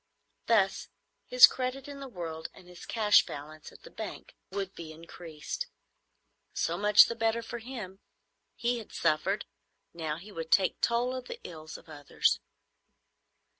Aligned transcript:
Thus 0.47 0.89
his 1.27 1.45
credit 1.45 1.87
in 1.87 1.99
the 1.99 2.07
world 2.07 2.49
and 2.55 2.67
his 2.67 2.87
cash 2.87 3.23
balance 3.27 3.71
at 3.71 3.83
the 3.83 3.91
bank 3.91 4.33
would 4.51 4.73
be 4.73 4.91
increased. 4.91 5.67
So 6.55 6.75
much 6.75 7.05
the 7.05 7.13
better 7.13 7.43
for 7.43 7.59
him. 7.59 7.99
He 8.55 8.79
had 8.79 8.91
suffered. 8.93 9.45
Now 9.93 10.17
he 10.17 10.31
would 10.31 10.49
take 10.51 10.81
toll 10.81 11.13
of 11.15 11.25
the 11.25 11.39
ills 11.47 11.77
of 11.77 11.87
others. 11.87 12.39